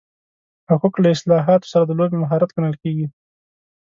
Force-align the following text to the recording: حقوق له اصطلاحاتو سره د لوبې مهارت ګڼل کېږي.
حقوق 0.69 0.93
له 1.03 1.07
اصطلاحاتو 1.15 1.71
سره 1.73 1.83
د 1.85 1.91
لوبې 1.99 2.15
مهارت 2.23 2.49
ګڼل 2.55 2.75
کېږي. 2.83 3.07